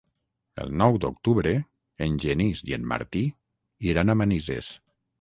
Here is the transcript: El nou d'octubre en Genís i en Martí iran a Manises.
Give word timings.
El 0.63 0.71
nou 0.81 0.97
d'octubre 1.03 1.51
en 2.07 2.17
Genís 2.25 2.65
i 2.73 2.77
en 2.81 2.91
Martí 2.95 3.25
iran 3.93 4.11
a 4.11 4.21
Manises. 4.25 4.77